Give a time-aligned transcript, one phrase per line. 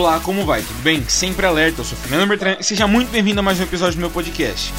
[0.00, 0.62] Olá, como vai?
[0.62, 1.06] Tudo bem?
[1.06, 4.00] Sempre alerta, eu sou Fernando Bertrand e seja muito bem-vindo a mais um episódio do
[4.00, 4.72] meu podcast.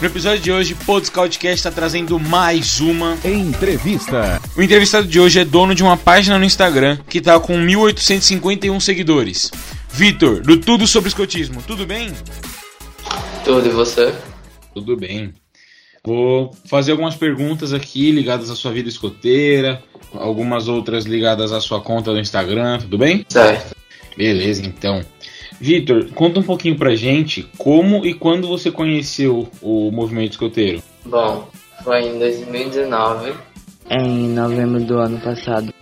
[0.00, 4.40] No episódio de hoje, o Podscoutcast está trazendo mais uma entrevista.
[4.56, 8.78] O entrevistado de hoje é dono de uma página no Instagram que está com 1.851
[8.78, 9.50] seguidores.
[9.90, 12.12] Vitor, do Tudo Sobre Escotismo, tudo bem?
[13.44, 14.14] Tudo, e você?
[14.72, 15.34] Tudo bem.
[16.06, 19.82] Vou fazer algumas perguntas aqui ligadas à sua vida escoteira,
[20.14, 23.24] algumas outras ligadas à sua conta do Instagram, tudo bem?
[23.28, 23.74] Certo.
[24.16, 25.02] Beleza, então.
[25.60, 30.82] Vitor, conta um pouquinho pra gente como e quando você conheceu o movimento escoteiro.
[31.04, 31.48] Bom,
[31.82, 33.34] foi em 2019.
[33.90, 35.72] Em novembro do ano passado.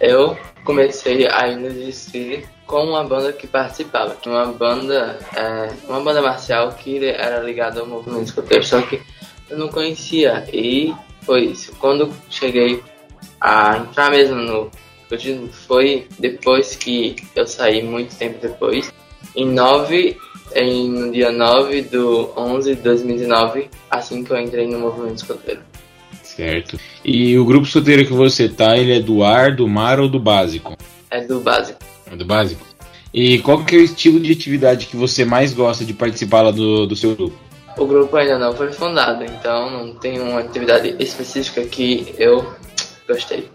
[0.00, 4.16] Eu comecei a ir no desfile com uma banda que participava.
[4.26, 9.00] Uma banda, é, uma banda marcial que era ligada ao movimento escoteiro, só que
[9.50, 10.46] eu não conhecia.
[10.52, 11.74] E foi isso.
[11.80, 12.82] Quando cheguei
[13.40, 14.70] a entrar mesmo no
[15.02, 18.92] escotismo, foi depois que eu saí, muito tempo depois.
[19.34, 20.16] Em 9,
[20.54, 25.60] em, no dia 9 do 11 de 2019, assim que eu entrei no movimento escoteiro.
[26.22, 26.78] Certo.
[27.04, 30.20] E o grupo escoteiro que você tá, ele é do ar, do mar ou do
[30.20, 30.76] básico?
[31.10, 31.80] É do básico.
[32.10, 32.66] É do básico?
[33.12, 36.50] E qual que é o estilo de atividade que você mais gosta de participar lá
[36.50, 37.36] do, do seu grupo?
[37.76, 42.44] O grupo ainda não foi fundado, então não tem uma atividade específica que eu
[43.08, 43.48] gostei.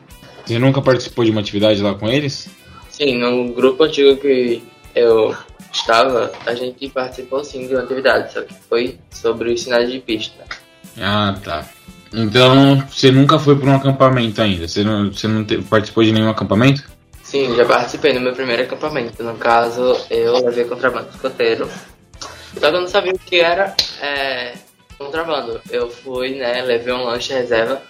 [0.45, 2.49] Você nunca participou de uma atividade lá com eles?
[2.89, 4.61] Sim, no grupo antigo que
[4.93, 5.35] eu
[5.71, 9.99] estava, a gente participou sim de uma atividade, só que foi sobre os sinais de
[9.99, 10.43] pista.
[10.99, 11.67] Ah, tá.
[12.13, 14.67] Então, você nunca foi para um acampamento ainda?
[14.67, 16.83] Você não, você não te, participou de nenhum acampamento?
[17.23, 19.23] Sim, já participei no meu primeiro acampamento.
[19.23, 21.67] No caso, eu levei contrabando escoteiro.
[22.53, 24.53] Só que eu não sabia o que era é,
[24.99, 25.59] contrabando.
[25.71, 27.81] Eu fui, né, levei um lanche reserva.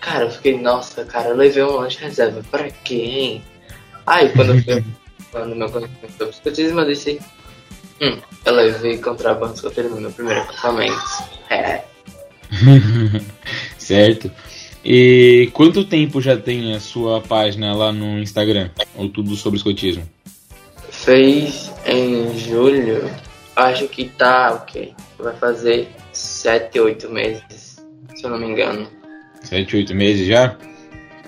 [0.00, 2.42] Cara, eu fiquei, nossa, cara, eu levei um lanche reserva.
[2.50, 3.42] Pra quem?
[4.06, 4.84] Aí, quando eu fui
[5.36, 7.20] quando meu conhecimento sobre escotismo, eu disse,
[8.00, 10.98] hum, eu levei contrabando escoteiro no meu primeiro acampamento.
[11.50, 11.82] É.
[13.76, 14.30] certo.
[14.84, 18.70] E quanto tempo já tem a sua página lá no Instagram?
[18.94, 20.08] Ou tudo sobre escotismo?
[20.90, 23.10] Fez em julho.
[23.54, 24.94] Acho que tá o okay.
[25.18, 27.82] Vai fazer 7, 8 meses,
[28.14, 28.88] se eu não me engano.
[29.46, 30.56] 7, 8 meses já?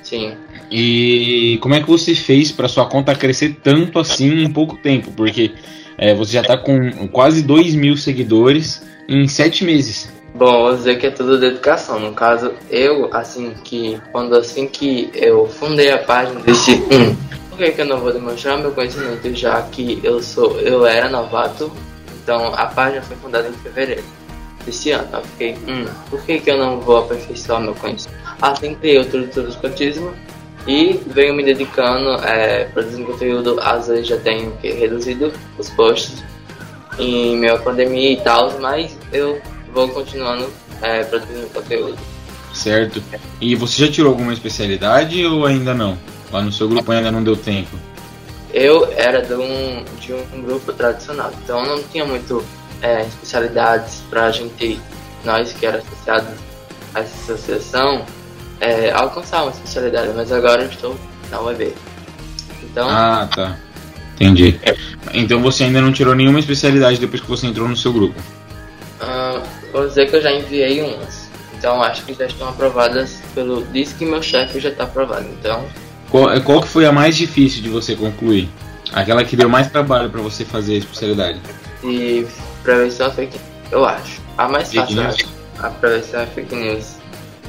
[0.02, 0.34] Sim.
[0.70, 5.10] E como é que você fez para sua conta crescer tanto assim em pouco tempo?
[5.12, 5.52] Porque
[5.96, 10.12] é, você já tá com quase 2 mil seguidores em 7 meses.
[10.34, 11.98] Bom, vou dizer que é tudo dedicação.
[11.98, 13.98] No caso, eu, assim que.
[14.12, 17.16] Quando assim que eu fundei a página, disse, hum,
[17.48, 20.60] por que, que eu não vou demonstrar meu conhecimento já que eu sou.
[20.60, 21.72] eu era novato?
[22.22, 24.17] Então a página foi fundada em fevereiro
[24.68, 25.08] desse ano.
[25.12, 28.18] Eu fiquei, hum, por que, que eu não vou aperfeiçoar meu conhecimento?
[28.40, 30.12] Assim criei o Tudo Escotismo
[30.66, 36.22] e venho me dedicando, é, produzindo conteúdo, às vezes já tenho que, reduzido os posts
[36.98, 39.40] em à pandemia e tal, mas eu
[39.72, 40.48] vou continuando
[40.82, 41.96] é, produzindo conteúdo.
[42.52, 43.02] Certo.
[43.40, 45.98] E você já tirou alguma especialidade ou ainda não?
[46.30, 47.76] Lá no seu grupo ainda não deu tempo?
[48.52, 52.44] Eu era de um, de um grupo tradicional, então não tinha muito
[52.82, 54.80] é, especialidades para a gente,
[55.24, 56.34] nós que era associados
[56.94, 58.04] a essa associação,
[58.60, 60.96] é, alcançar uma especialidade, mas agora eu estou
[61.30, 61.74] na UEB.
[62.62, 62.88] Então.
[62.88, 63.56] Ah, tá.
[64.16, 64.58] Entendi.
[65.14, 68.18] Então você ainda não tirou nenhuma especialidade depois que você entrou no seu grupo?
[69.00, 71.28] Uh, vou dizer que eu já enviei umas.
[71.56, 73.64] Então acho que já estão aprovadas pelo.
[73.66, 75.26] Diz que meu chefe já está aprovado.
[75.38, 75.64] Então.
[76.10, 78.48] Qual, qual que foi a mais difícil de você concluir?
[78.92, 81.38] Aquela que deu mais trabalho para você fazer a especialidade?
[81.84, 82.26] E
[82.62, 83.38] prevenção é fake
[83.70, 84.20] eu acho.
[84.36, 85.26] A mais fácil, acho.
[85.58, 86.96] A prevenção é fake news.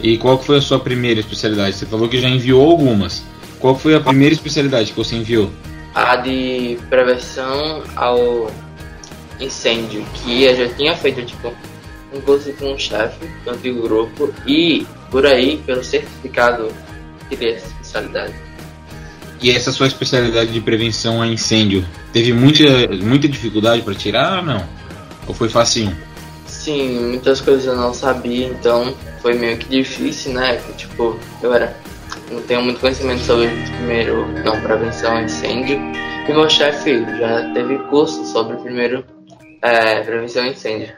[0.01, 1.75] E qual que foi a sua primeira especialidade?
[1.75, 3.23] Você falou que já enviou algumas.
[3.59, 5.51] Qual foi a primeira especialidade que você enviou?
[5.93, 8.49] A de prevenção ao
[9.39, 11.53] incêndio, que eu já tinha feito tipo
[12.13, 16.71] um curso com um chefe do antigo grupo e por aí, pelo certificado,
[17.29, 18.33] tirei essa especialidade.
[19.41, 22.63] E essa sua especialidade de prevenção a incêndio, teve muita,
[23.01, 24.78] muita dificuldade para tirar ou não?
[25.29, 25.95] Ou foi facinho?
[26.47, 30.59] Sim, muitas coisas eu não sabia, então foi meio que difícil, né?
[30.75, 31.77] Tipo, eu era.
[32.31, 35.77] Não tenho muito conhecimento sobre primeiro não prevenção a incêndio.
[36.27, 39.05] E meu chefe já teve curso sobre primeiro
[39.61, 40.91] é, prevenção a incêndio.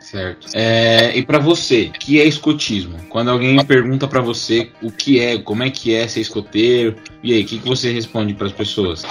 [0.00, 0.48] Certo.
[0.54, 2.98] É, e para você, que é escotismo?
[3.08, 7.32] Quando alguém pergunta para você o que é, como é que é ser escoteiro, e
[7.32, 9.04] aí, o que, que você responde para as pessoas?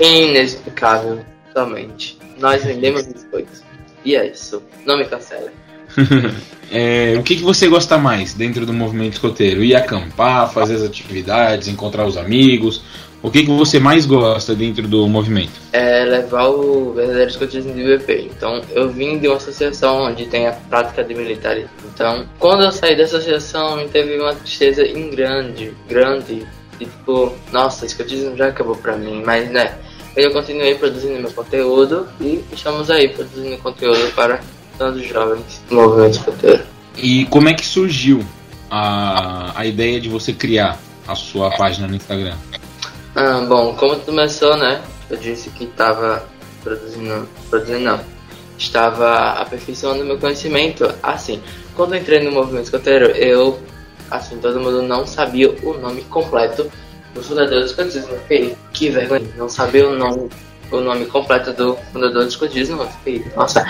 [0.00, 2.23] Inexplicável, somente.
[2.38, 3.62] Nós vendemos biscoitos.
[4.04, 4.62] E é isso.
[4.84, 5.50] Não me cancela.
[6.70, 9.62] é, o que, que você gosta mais dentro do movimento escoteiro?
[9.62, 12.82] Ir acampar, fazer as atividades, encontrar os amigos?
[13.24, 15.52] o que, que você mais gosta dentro do movimento?
[15.72, 18.30] É levar o verdadeiro escotismo de BP.
[18.36, 21.70] Então, eu vim de uma associação onde tem a prática de militarismo.
[21.94, 26.46] Então, quando eu saí da associação, me teve uma tristeza em grande, grande.
[26.78, 29.22] E tipo, nossa, escotismo já acabou pra mim.
[29.24, 29.72] Mas, né,
[30.16, 34.40] eu continuei produzindo meu conteúdo e estamos aí produzindo conteúdo para
[34.78, 36.62] todos os jovens do movimento escoteiro.
[36.96, 38.24] E como é que surgiu
[38.70, 42.36] a, a ideia de você criar a sua página no Instagram?
[43.14, 44.80] Ah, bom, como começou, né?
[45.10, 46.26] Eu disse que estava
[46.62, 48.00] produzindo, produzindo não,
[48.56, 50.92] estava aperfeiçoando meu conhecimento.
[51.02, 51.42] Assim,
[51.74, 53.60] quando entrei no movimento escoteiro, eu,
[54.10, 56.70] assim, todo mundo não sabia o nome completo
[57.14, 58.16] do fundador do escotismo.
[58.22, 60.28] Fiquei, que vergonha, não sabia o nome,
[60.70, 62.86] o nome completo do fundador do escotismo.
[63.04, 63.64] Fiquei, nossa.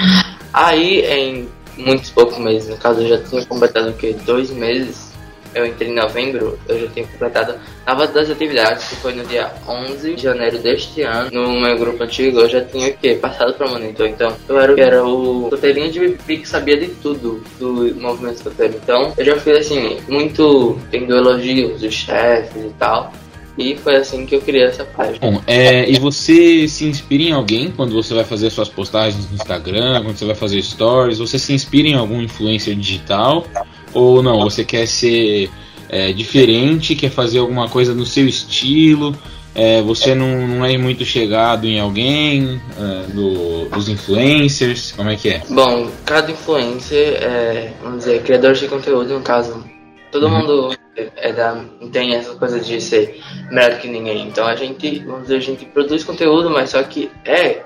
[0.52, 4.12] Aí, em muitos poucos meses, no caso, eu já tinha completado o que?
[4.12, 5.14] Dois meses
[5.54, 7.54] eu entrei em novembro, eu já tinha completado
[7.86, 11.30] nova das atividades, que foi no dia 11 de janeiro deste ano.
[11.32, 13.14] No meu grupo antigo, eu já tinha o quê?
[13.14, 14.08] Passado para monitor.
[14.08, 18.74] Então, eu era, era o escoteirinho de BP que sabia de tudo do movimento escoteiro.
[18.82, 23.12] Então, eu já fiz assim, muito tendo elogios dos chefes e tal.
[23.56, 25.18] E foi assim que eu criei essa página.
[25.20, 29.36] Bom, é, e você se inspira em alguém quando você vai fazer suas postagens no
[29.36, 31.18] Instagram, quando você vai fazer stories?
[31.18, 33.46] Você se inspira em algum influencer digital?
[33.92, 35.50] Ou não, você quer ser
[35.88, 39.16] é, diferente, quer fazer alguma coisa no seu estilo,
[39.54, 45.14] é, você não, não, é muito chegado em alguém, é, do, dos influencers, como é
[45.16, 45.42] que é?
[45.48, 49.64] Bom, cada influencer, é, vamos dizer, criador de conteúdo, no caso,
[50.10, 50.38] todo uhum.
[50.38, 53.20] mundo é da, tem essa coisa de ser
[53.50, 54.28] melhor que ninguém.
[54.28, 57.64] Então a gente, vamos dizer, a gente produz conteúdo, mas só que é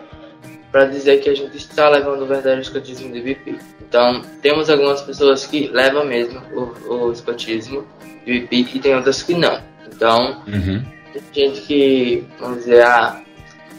[0.70, 3.56] para dizer que a gente está levando o verdadeiro escotismo de BP.
[3.80, 7.86] Então, temos algumas pessoas que levam mesmo o, o escotismo
[8.26, 9.62] de BP e tem outras que não.
[9.90, 10.84] Então, uhum.
[11.32, 13.22] tem gente que, vamos dizer, ah,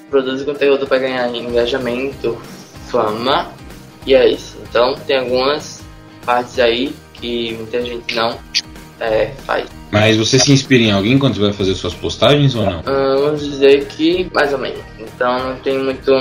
[0.09, 2.35] produz conteúdo para ganhar engajamento,
[2.87, 3.53] fama,
[4.05, 4.57] e é isso.
[4.67, 5.83] Então, tem algumas
[6.25, 8.39] partes aí que muita gente não
[8.99, 9.67] é, faz.
[9.91, 12.79] Mas você se inspira em alguém quando você vai fazer suas postagens ou não?
[12.85, 14.79] Ah, vamos dizer que mais ou menos.
[14.99, 16.11] Então não tem muito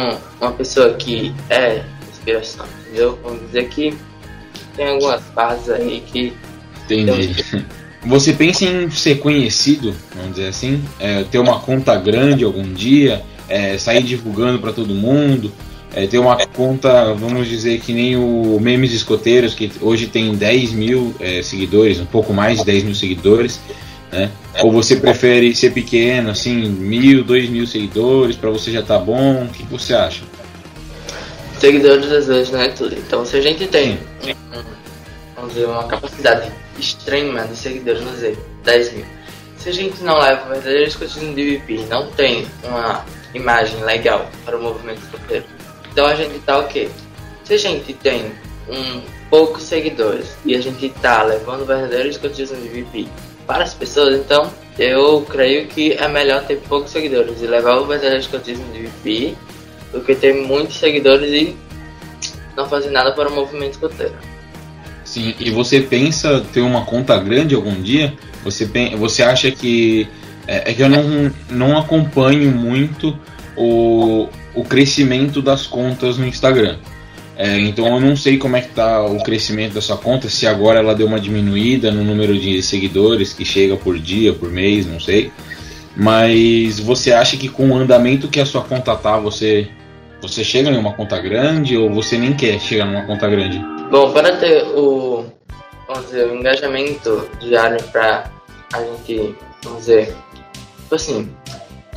[0.41, 3.19] uma pessoa que é inspiração, entendeu?
[3.23, 3.95] Vamos dizer que
[4.77, 6.33] tem algumas partes aí que.
[6.85, 7.45] Entendi.
[8.07, 13.23] Você pensa em ser conhecido, vamos dizer assim, é, ter uma conta grande algum dia,
[13.49, 15.53] é, sair divulgando para todo mundo,
[15.99, 20.73] é, ter uma conta, vamos dizer que nem o Memes Escoteiros, que hoje tem 10
[20.73, 23.61] mil é, seguidores, um pouco mais de 10 mil seguidores,
[24.13, 24.31] né?
[24.63, 29.43] Ou você prefere ser pequeno, assim, mil, dois mil seguidores, para você já tá bom?
[29.43, 30.23] O que você acha?
[31.59, 32.95] Seguidores às vezes não é tudo.
[32.95, 33.99] Então se a gente tem,
[35.35, 39.07] vamos dizer, uma capacidade extrema de seguidores, vamos dizer, 10 mil.
[39.57, 43.05] Se a gente não leva o verdadeiro escotismo de VP, não tem uma
[43.35, 45.45] imagem legal para o movimento escoteiro,
[45.99, 46.89] então a gente tá o quê?
[47.43, 48.31] Se a gente tem
[48.69, 53.09] um poucos seguidores e a gente tá levando o verdadeiro escotismo de VP
[53.49, 54.49] para as pessoas, então
[54.79, 59.37] eu creio que é melhor ter poucos seguidores e levar o verdadeiro escotismo de VP
[59.93, 61.57] do que ter muitos seguidores e
[62.57, 64.15] não fazer nada para o movimento escoteiro.
[65.05, 68.15] Sim, e você pensa ter uma conta grande algum dia?
[68.45, 70.07] Você, você acha que.
[70.47, 73.19] É, é que eu não, não acompanho muito
[73.57, 74.29] o,
[74.59, 76.77] o crescimento das contas no Instagram.
[77.37, 80.45] É, então eu não sei como é que tá o crescimento da sua conta, se
[80.45, 84.87] agora ela deu uma diminuída no número de seguidores que chega por dia, por mês,
[84.87, 85.31] não sei.
[85.97, 89.69] Mas você acha que com o andamento que a sua conta tá, você
[90.21, 93.65] você chega em uma conta grande ou você nem quer chegar numa conta grande?
[93.89, 95.25] Bom, para ter o,
[95.87, 98.31] vamos dizer, o engajamento diário para
[98.73, 100.15] a gente, vamos dizer,
[100.83, 101.31] tipo assim,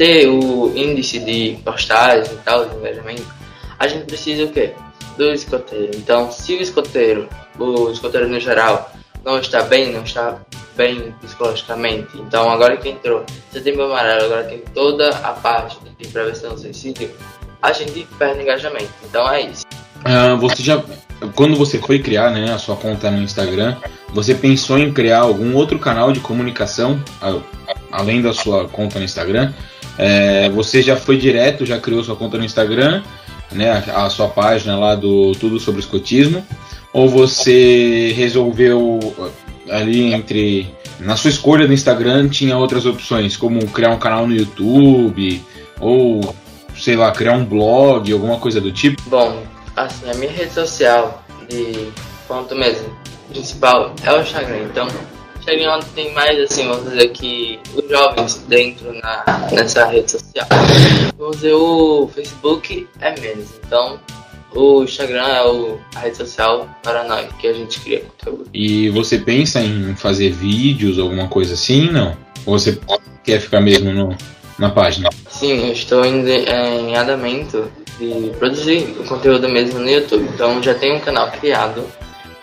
[0.01, 3.23] ter o índice de postagens e tal, de engajamento,
[3.77, 4.73] a gente precisa o quê?
[5.15, 5.91] Do escoteiro.
[5.95, 7.29] Então, se o escoteiro,
[7.59, 8.91] o escoteiro no geral,
[9.23, 10.39] não está bem, não está
[10.75, 16.55] bem psicologicamente, então agora que entrou setembro amarelo, agora tem toda a parte de prevenção
[16.55, 17.11] do suicídio,
[17.61, 18.89] a gente perde engajamento.
[19.07, 19.63] Então é isso.
[19.97, 20.83] Uh, você já,
[21.35, 23.75] quando você foi criar né, a sua conta no Instagram,
[24.13, 27.01] você pensou em criar algum outro canal de comunicação,
[27.91, 29.53] além da sua conta no Instagram?
[29.97, 33.03] É, você já foi direto, já criou sua conta no Instagram,
[33.51, 36.45] né, a, sua página lá do Tudo sobre Escotismo,
[36.93, 38.99] ou você resolveu
[39.69, 40.67] ali entre
[40.99, 45.41] na sua escolha do Instagram tinha outras opções, como criar um canal no YouTube
[45.79, 46.35] ou
[46.75, 49.01] sei lá criar um blog, alguma coisa do tipo?
[49.09, 49.43] Bom,
[49.83, 51.91] assim a minha rede social de
[52.27, 52.89] ponto mesmo
[53.29, 54.87] principal é o Instagram, então
[55.41, 60.47] Instagram tem mais, assim, vamos dizer que os jovens dentro na, nessa rede social.
[61.17, 63.47] Vamos dizer, o Facebook é menos.
[63.65, 63.99] Então,
[64.53, 68.49] o Instagram é o, a rede social para nós, que a gente cria conteúdo.
[68.53, 72.15] E você pensa em fazer vídeos, alguma coisa assim, não?
[72.45, 72.79] Ou você
[73.23, 74.15] quer ficar mesmo no,
[74.59, 75.09] na página?
[75.29, 80.27] Sim, eu estou em, em andamento de produzir o conteúdo mesmo no YouTube.
[80.33, 81.85] Então já tem um canal criado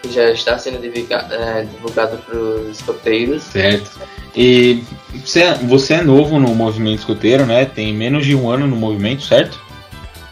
[0.00, 3.42] que já está sendo divulgado, é, divulgado para os escoteiros.
[3.42, 3.90] Certo.
[4.36, 7.64] E você, você é novo no movimento escoteiro, né?
[7.64, 9.58] Tem menos de um ano no movimento, certo?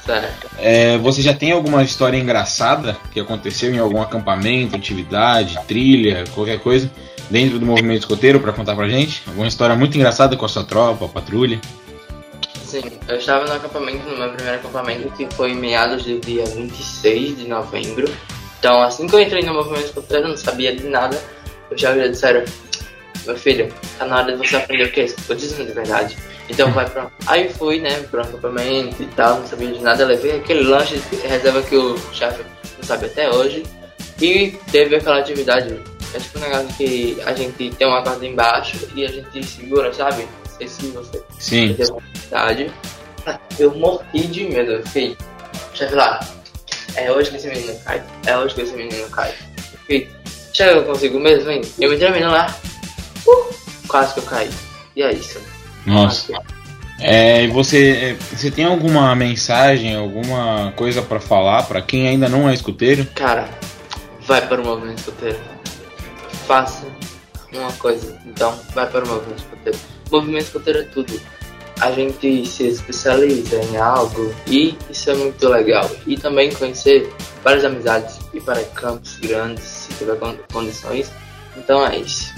[0.05, 0.47] Certo.
[0.59, 6.61] É, você já tem alguma história engraçada que aconteceu em algum acampamento, atividade, trilha, qualquer
[6.61, 6.89] coisa
[7.29, 9.23] dentro do movimento escoteiro para contar pra gente?
[9.27, 11.61] Alguma história muito engraçada com a sua tropa, a patrulha?
[12.67, 16.45] Sim, eu estava no acampamento, no meu primeiro acampamento, que foi em meados do dia
[16.45, 18.13] 26 de novembro.
[18.59, 21.17] Então, assim que eu entrei no movimento escoteiro, eu não sabia de nada.
[21.71, 22.45] Eu já disseram,
[23.25, 26.17] meu filho, tá na hora de você aprender o que é escotismo de verdade.
[26.49, 27.09] Então vai pra.
[27.27, 31.17] Aí fui, né, pro acampamento e tal, não sabia de nada, levei aquele lanche de
[31.27, 32.43] reserva que o chefe
[32.77, 33.63] não sabe até hoje.
[34.21, 35.81] E teve aquela atividade.
[36.15, 39.93] É tipo um negócio que a gente tem uma corda embaixo e a gente segura,
[39.93, 40.23] sabe?
[40.23, 41.75] Não sei se você Sim.
[41.75, 41.93] teve
[42.27, 42.71] vontade.
[43.59, 45.17] Eu morri de medo, eu fiquei.
[45.75, 46.21] Chefe lá,
[46.95, 48.03] é hoje que esse menino cai.
[48.27, 49.35] É hoje que esse menino cai.
[49.57, 50.11] Eu fiquei,
[50.53, 51.63] chega, eu consigo mesmo, hein?
[51.79, 52.55] Eu me termino lá.
[53.27, 53.55] Uh,
[53.89, 54.51] quase que eu caí.
[54.95, 55.41] E é isso.
[55.85, 56.33] Nossa.
[56.99, 62.49] É, você, é, você tem alguma mensagem, alguma coisa pra falar pra quem ainda não
[62.49, 63.07] é escuteiro?
[63.15, 63.49] Cara,
[64.23, 65.39] vai para o movimento escoteiro.
[66.47, 66.87] Faça
[67.53, 69.79] uma coisa, então vai para o movimento escoteiro.
[70.11, 71.21] Movimento escoteiro é tudo.
[71.81, 75.91] A gente se especializa em algo e isso é muito legal.
[76.07, 77.13] E também conhecer
[77.45, 81.11] várias amizades, ir para campos grandes, se tiver con- condições.
[81.57, 82.33] Então é isso.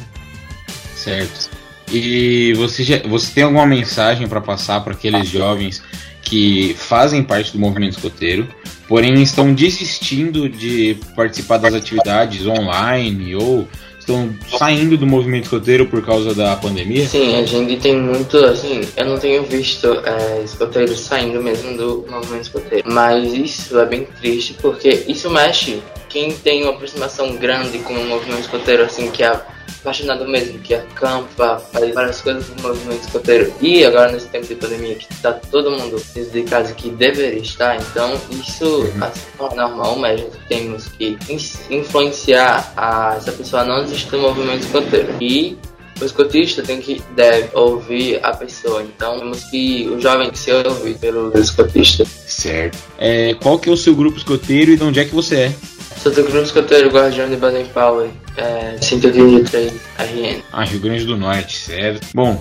[0.97, 1.51] Certo.
[1.91, 5.83] E você, já, você tem alguma mensagem pra passar para aqueles jovens
[6.21, 8.47] que fazem parte do movimento escoteiro,
[8.87, 13.67] porém estão desistindo de participar das atividades online ou
[14.09, 17.07] estão saindo do movimento escoteiro por causa da pandemia?
[17.07, 22.07] Sim, a gente tem muito, assim, eu não tenho visto é, escoteiros saindo mesmo do
[22.11, 22.91] movimento escoteiro.
[22.91, 25.83] Mas isso é bem triste porque isso mexe.
[26.09, 29.39] Quem tem uma aproximação grande com o movimento escoteiro, assim, que é
[29.81, 33.53] apaixonado mesmo, que acampa, faz várias coisas do movimento escoteiro.
[33.61, 37.41] E agora nesse tempo de pandemia que tá todo mundo dentro de casa que deveria
[37.41, 43.15] estar, então isso assim, não é normal, mas a gente temos que in- influenciar a,
[43.17, 45.15] essa pessoa a não desistir do movimento escoteiro.
[45.21, 45.57] E
[46.01, 48.83] o escotista tem que deve ouvir a pessoa.
[48.83, 52.05] Então temos que o jovem ser ouvido pelo escotista.
[52.05, 52.79] Certo.
[52.99, 55.55] É, qual que é o seu grupo escoteiro e de onde é que você é?
[56.01, 60.43] Sou do grupo escoteiro Guardião de Baden Powell, é, 123 RN.
[60.53, 62.07] Ah, Rio Grande do Norte, certo.
[62.15, 62.41] Bom,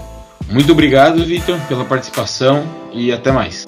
[0.50, 2.64] muito obrigado, Vitor, pela participação
[2.94, 3.66] e até mais.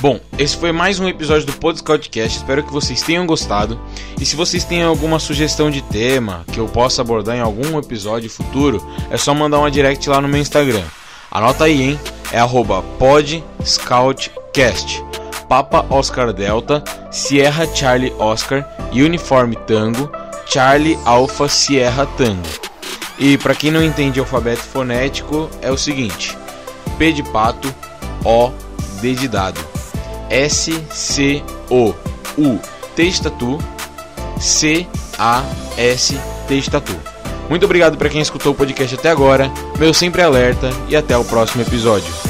[0.00, 2.36] Bom, esse foi mais um episódio do Podcast.
[2.36, 3.80] Espero que vocês tenham gostado.
[4.20, 8.28] E se vocês têm alguma sugestão de tema que eu possa abordar em algum episódio
[8.28, 10.82] futuro, é só mandar uma direct lá no meu Instagram.
[11.30, 11.98] Anota aí, hein?
[12.30, 15.02] É arroba podscoutcast.
[15.48, 20.10] Papa Oscar Delta, Sierra Charlie Oscar, Uniforme Tango,
[20.46, 22.48] Charlie Alpha Sierra Tango.
[23.18, 26.36] E para quem não entende alfabeto fonético, é o seguinte:
[26.98, 27.72] P de pato,
[28.24, 28.50] O,
[29.00, 29.60] D de dado,
[30.30, 31.94] S, C, O,
[32.36, 32.58] U,
[32.96, 33.22] T de
[34.40, 34.86] C,
[35.18, 35.42] A,
[35.76, 36.70] S, T de.
[37.48, 41.24] Muito obrigado para quem escutou o podcast até agora, meu sempre alerta e até o
[41.24, 42.23] próximo episódio.